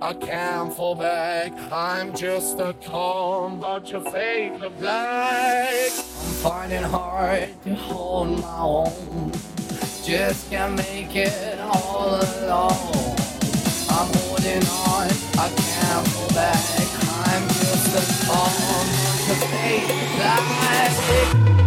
I 0.00 0.12
can't 0.14 0.74
fall 0.74 0.94
back. 0.94 1.52
I'm 1.72 2.14
just 2.14 2.58
a 2.58 2.74
calm, 2.84 3.60
but 3.60 3.90
your 3.90 4.00
fate 4.00 4.62
of 4.62 4.78
black. 4.78 5.90
I'm 5.92 6.34
finding 6.42 6.82
hard 6.82 7.48
to 7.64 7.74
hold 7.74 8.40
my 8.40 8.58
own. 8.60 9.32
Just 10.04 10.50
can't 10.50 10.76
make 10.76 11.16
it 11.16 11.58
all 11.60 12.20
alone. 12.20 13.16
I'm 13.88 14.12
holding 14.18 14.64
on, 14.66 15.08
I 15.38 15.48
can't 15.56 16.08
fall 16.08 16.28
back. 16.34 16.84
I'm 17.26 17.48
just 17.48 17.94
a 17.96 18.26
calm, 18.26 18.52
but 19.04 19.26
your 19.28 19.36
fate 19.48 19.90
of 19.90 21.48
black. 21.48 21.63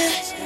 you 0.00 0.39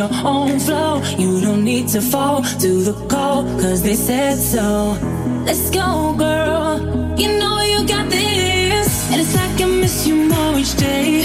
your 0.00 0.10
own 0.24 0.58
flow. 0.58 1.02
You 1.18 1.42
don't 1.42 1.62
need 1.62 1.86
to 1.88 2.00
fall 2.00 2.42
to 2.64 2.70
the 2.88 2.94
call, 3.06 3.42
cause 3.62 3.82
they 3.82 3.94
said 3.94 4.38
so. 4.38 4.96
Let's 5.44 5.68
go, 5.68 6.14
girl. 6.16 6.78
You 7.20 7.28
know 7.38 7.60
you 7.72 7.86
got 7.86 8.08
this. 8.08 8.88
And 9.10 9.20
it's 9.20 9.34
like 9.40 9.60
I 9.60 9.66
miss 9.66 10.06
you 10.06 10.16
more 10.32 10.58
each 10.58 10.74
day. 10.76 11.24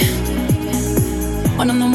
When 1.58 1.70
I'm 1.72 1.80
the 1.80 1.95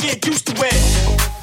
get 0.00 0.26
used 0.26 0.46
to 0.46 0.54
it. 0.66 1.39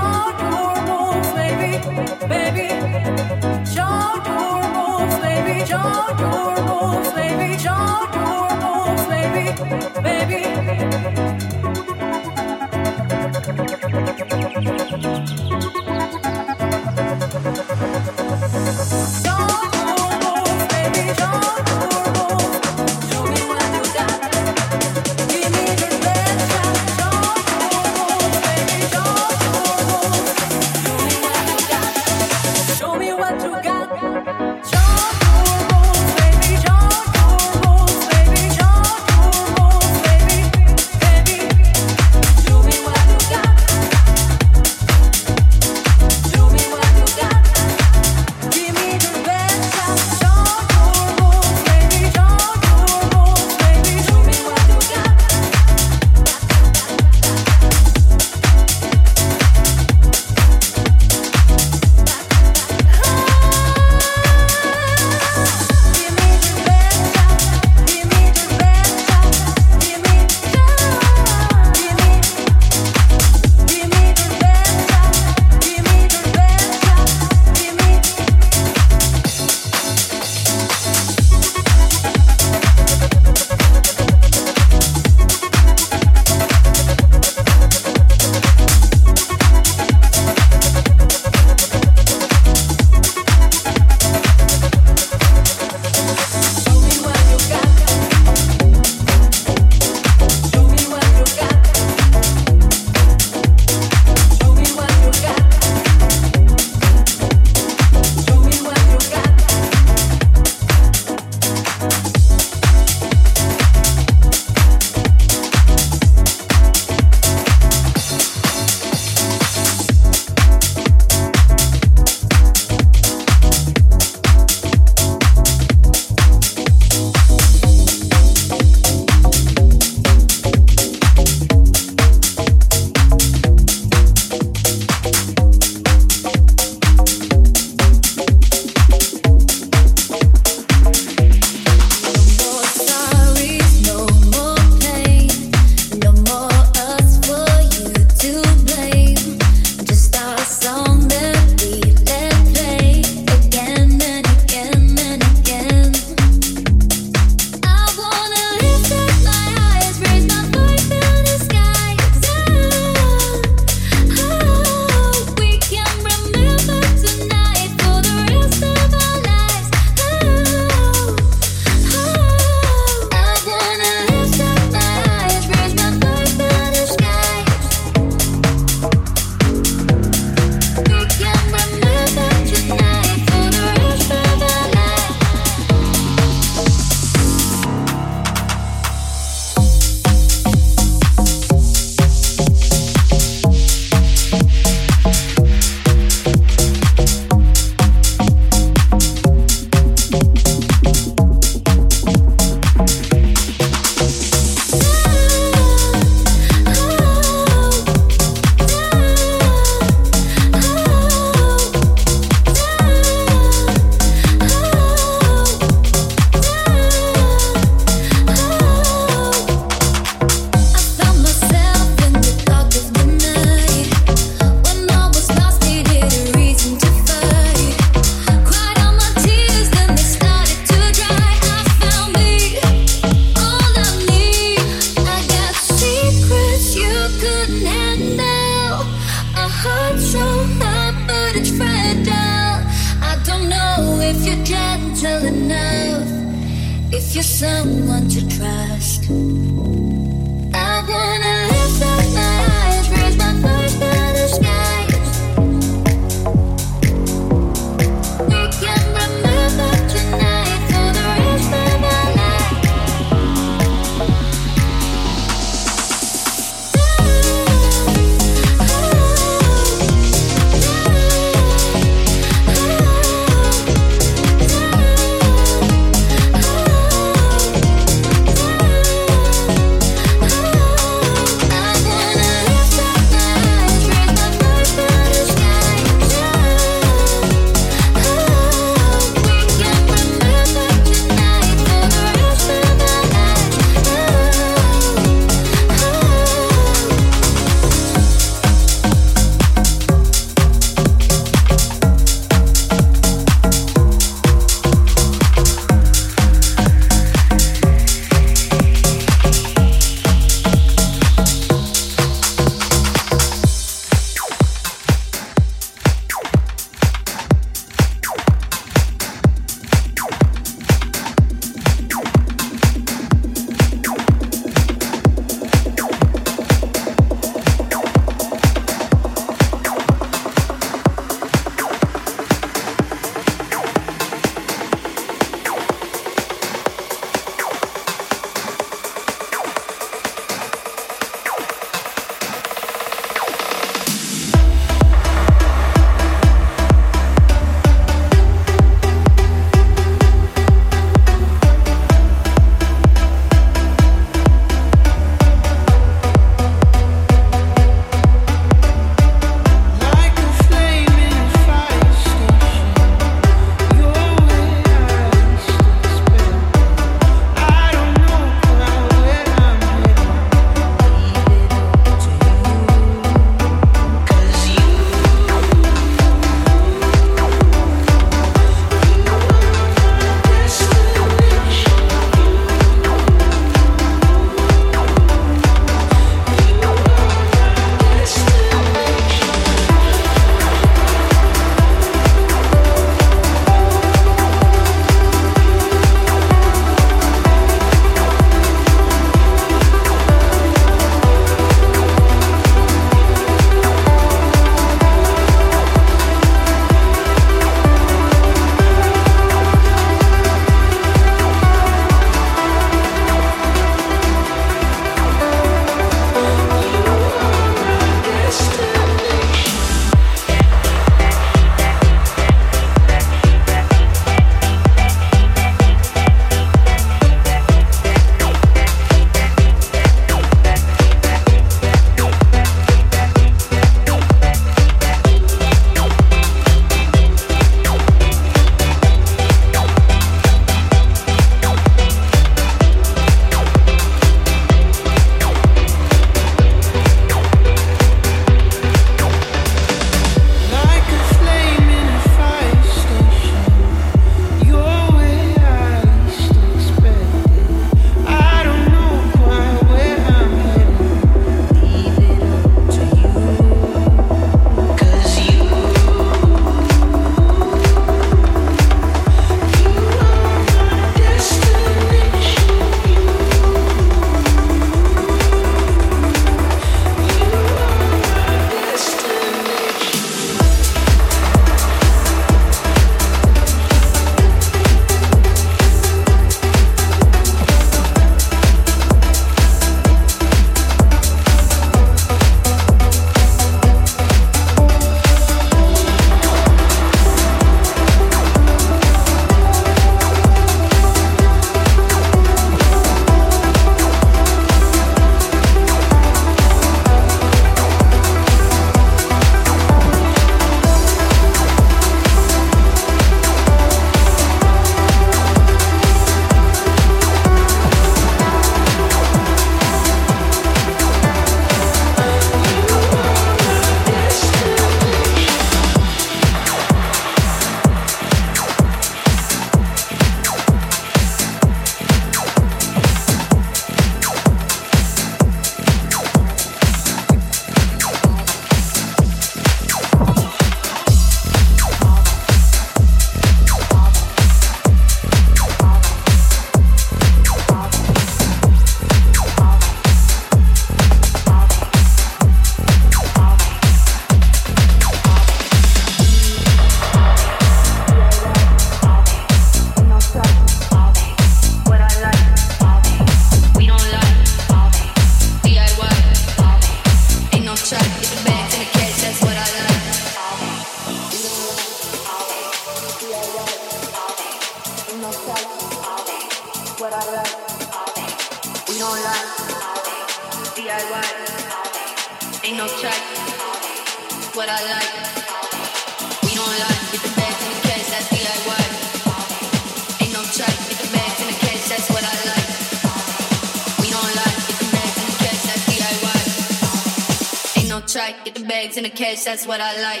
That's 599.25 599.45
what 599.45 599.59
I 599.61 599.81
like. 599.81 600.00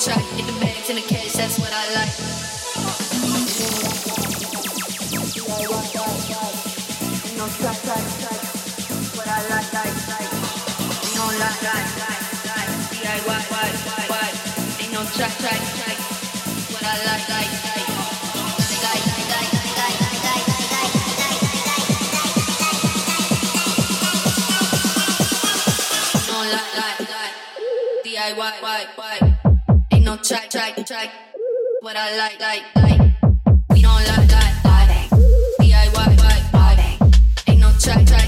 track, 0.00 0.22
get 0.36 0.46
the 0.46 0.52
bags 0.60 0.90
in 0.90 0.96
the 0.96 1.02
cash, 1.02 1.32
that's 1.32 1.58
what 1.58 1.72
I 1.72 1.94
like. 1.94 2.12
No 7.36 7.46
track, 7.48 7.78
track, 7.82 8.04
track, 8.20 8.40
what 9.16 9.28
I 9.28 9.42
like, 9.48 9.72
like, 9.72 10.08
like. 10.08 10.32
No 11.16 11.24
DIY. 12.92 13.40
Ain't 14.82 14.92
no 14.92 15.02
track, 15.04 15.32
track, 15.38 15.60
track, 15.76 15.98
what 16.72 16.84
I 16.84 16.86
like, 17.06 17.28
like. 17.28 17.65
track, 30.26 30.50
track, 30.50 30.86
track. 30.86 31.10
What 31.82 31.96
I 31.96 32.16
like, 32.16 32.40
like, 32.40 32.62
like. 32.74 33.00
We 33.70 33.82
don't 33.82 33.92
like, 33.92 34.32
like, 34.32 34.64
like. 34.64 35.10
DIY, 35.60 35.94
like, 35.94 36.52
like. 36.52 37.00
Ain't 37.46 37.60
no 37.60 37.70
track, 37.78 38.04
track. 38.06 38.25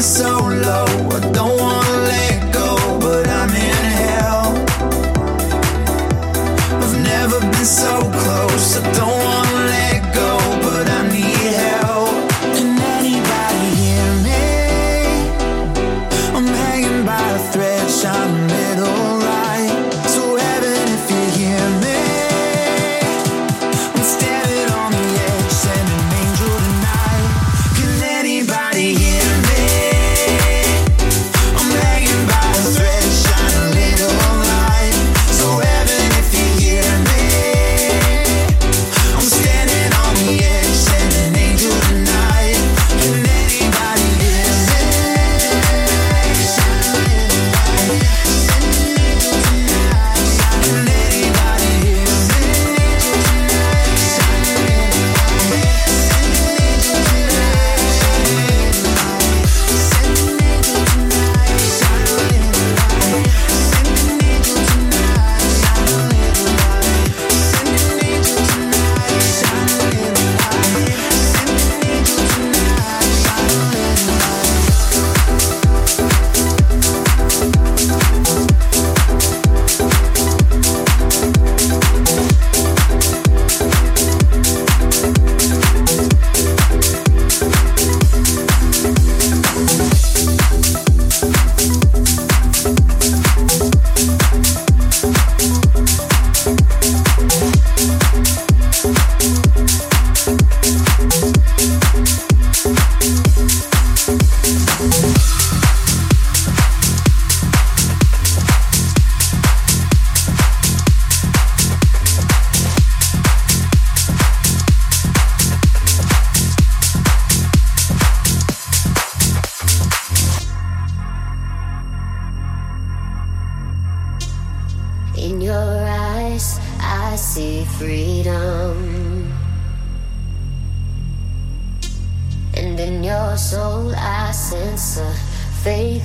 so 0.00 0.49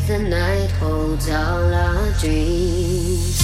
the 0.08 0.20
night 0.20 0.70
holds 0.80 1.30
all 1.30 1.74
our 1.74 2.12
dreams. 2.20 3.42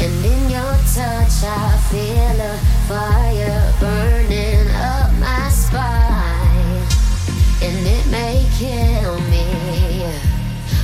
And 0.00 0.24
in 0.24 0.50
your 0.50 0.74
touch, 0.92 1.44
I 1.44 1.78
feel 1.88 2.40
a 2.40 2.58
fire 2.88 3.72
burning 3.78 4.68
up 4.74 5.12
my 5.20 5.48
spine. 5.50 6.82
And 7.62 7.86
it 7.86 8.06
may 8.10 8.44
kill 8.58 9.20
me, 9.30 9.46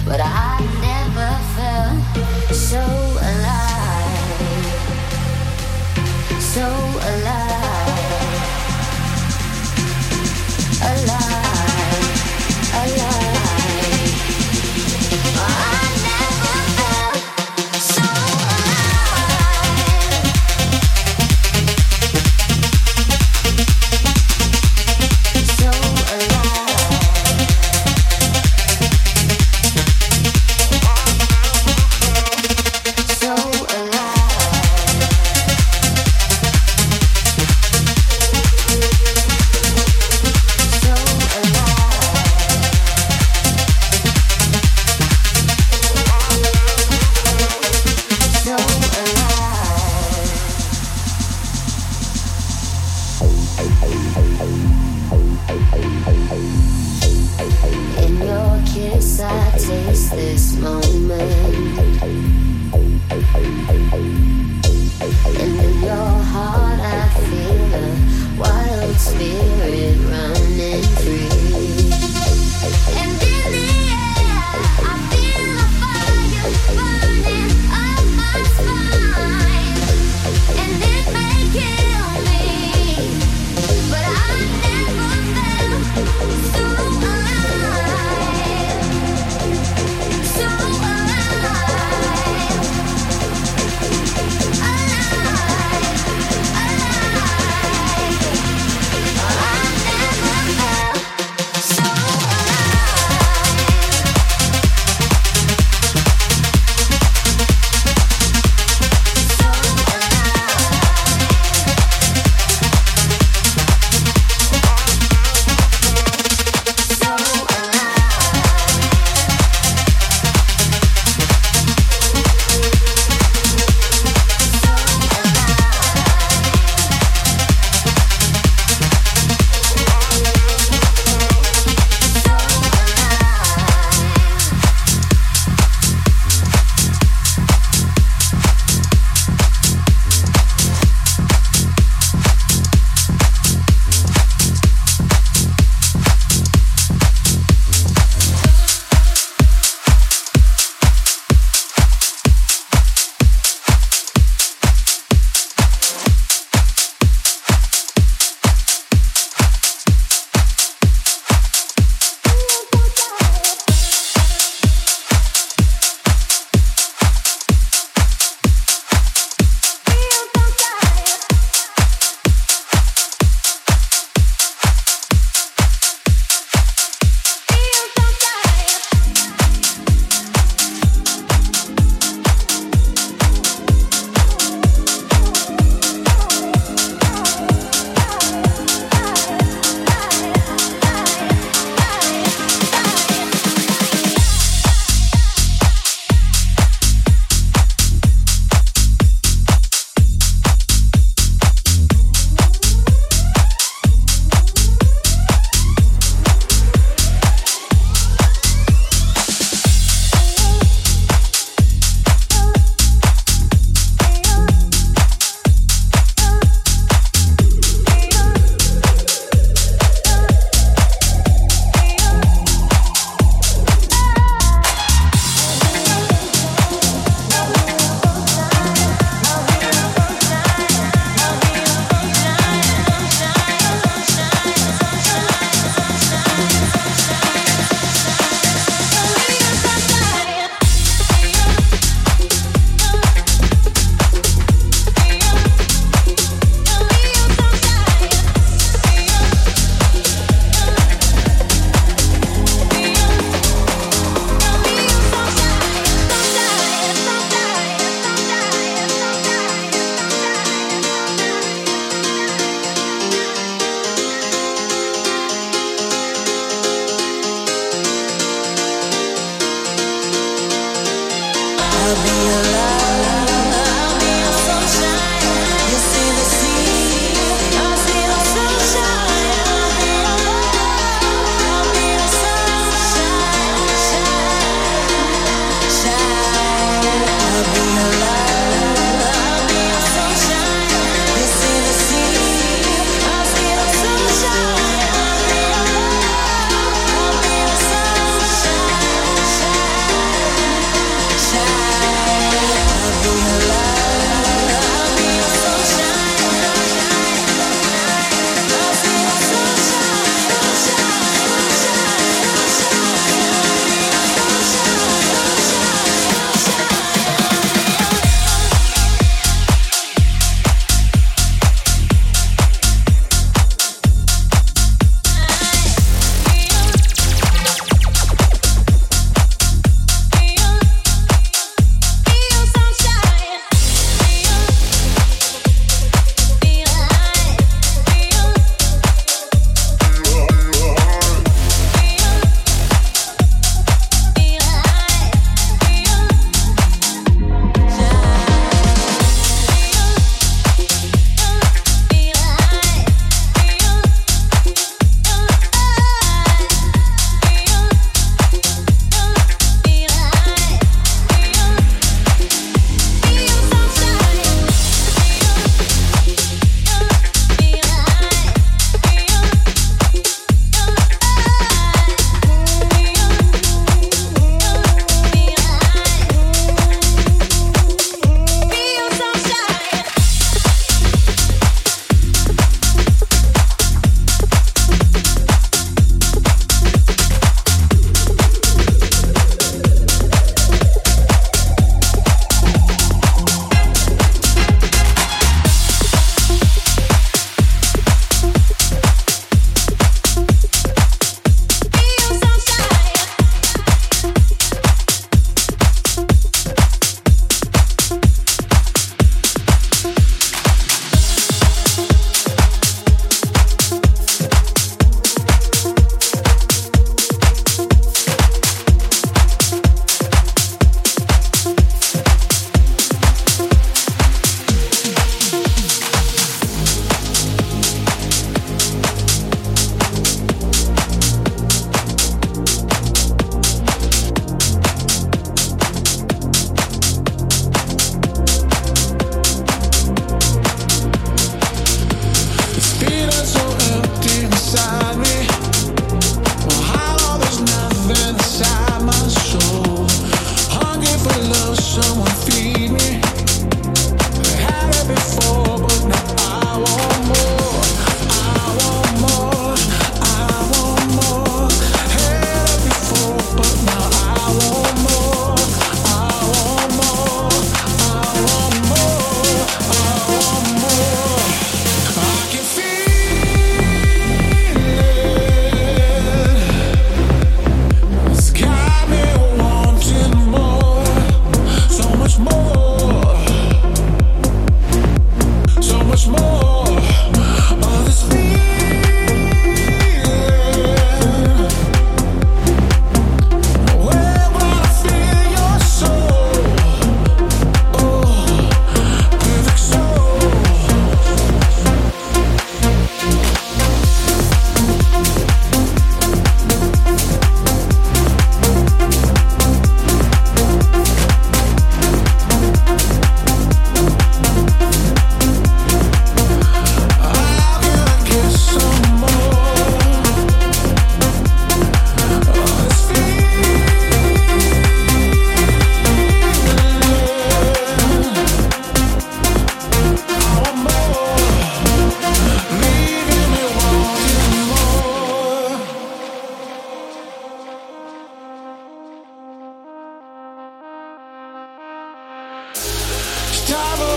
but 0.04 0.20
I 0.22 0.60
never 0.86 1.32
felt 1.56 2.54
so 2.54 2.78
alive. 3.30 3.90
So 6.40 6.66
alive. 6.66 7.39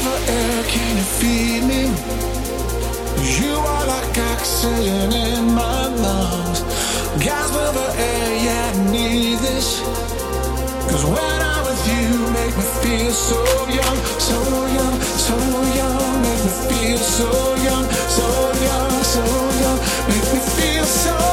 Can 0.04 0.98
you 0.98 1.04
feed 1.04 1.64
me? 1.64 1.84
You 3.40 3.56
are 3.56 3.86
like 3.88 4.18
oxygen 4.34 5.12
in 5.14 5.54
my 5.54 5.88
lungs. 5.88 6.62
Gasp 7.24 7.56
of 7.56 7.78
air, 7.98 8.36
yeah, 8.46 8.72
I 8.74 8.92
need 8.92 9.40
this. 9.40 9.80
Cause 10.90 11.06
when 11.06 11.40
I'm 11.52 11.64
with 11.66 11.84
you, 11.88 12.10
make 12.38 12.56
me 12.58 12.66
feel 12.84 13.12
so 13.12 13.40
young, 13.80 13.98
so 14.20 14.40
young, 14.78 14.96
so 15.28 15.38
young. 15.80 16.22
Make 16.26 16.44
me 16.46 16.52
feel 16.68 16.98
so 16.98 17.30
young, 17.68 17.86
so 18.18 18.28
young, 18.68 19.04
so 19.04 19.24
young. 19.64 19.80
Make 20.10 20.28
me 20.34 20.40
feel 20.58 20.86
so 20.86 21.33